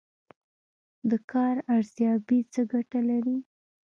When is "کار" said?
1.31-1.55